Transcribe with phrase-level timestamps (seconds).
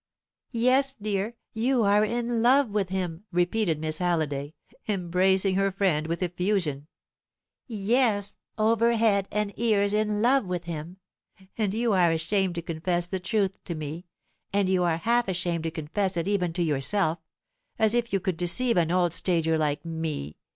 [0.51, 4.55] "Yes, dear, you are in love with him," repeated Miss Halliday,
[4.87, 6.87] embracing her friend with effusion;
[7.67, 10.97] "yes, over head and ears in love with him.
[11.55, 14.07] And you are ashamed to confess the truth to me;
[14.51, 17.19] and you are half ashamed to confess it even to yourself
[17.77, 20.35] as if you could deceive an old stager like me!"